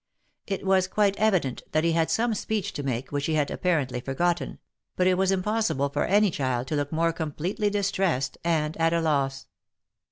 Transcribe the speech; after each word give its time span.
It 0.47 0.65
was 0.65 0.87
quite 0.87 1.15
evident 1.17 1.61
that 1.73 1.83
he 1.83 1.91
had 1.91 2.09
some 2.09 2.33
speech 2.33 2.73
to 2.73 2.81
make 2.81 3.11
which 3.11 3.27
he 3.27 3.35
had 3.35 3.51
apparently 3.51 3.99
forgotten, 4.01 4.57
for 4.97 5.03
it 5.03 5.15
was 5.15 5.31
impossible 5.31 5.89
for 5.89 6.05
any 6.05 6.31
child 6.31 6.65
to 6.69 6.75
look 6.75 6.91
more 6.91 7.13
completely 7.13 7.69
distressed 7.69 8.35
and 8.43 8.75
at 8.77 8.93
a 8.93 8.99
loss. 9.01 9.45